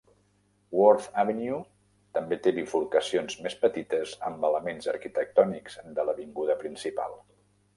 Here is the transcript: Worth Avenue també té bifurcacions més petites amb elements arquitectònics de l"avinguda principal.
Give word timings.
Worth 0.75 1.09
Avenue 1.23 1.59
també 2.19 2.39
té 2.47 2.53
bifurcacions 2.55 3.37
més 3.49 3.57
petites 3.67 4.15
amb 4.31 4.49
elements 4.49 4.91
arquitectònics 4.95 5.79
de 5.99 6.05
l"avinguda 6.07 6.57
principal. 6.65 7.19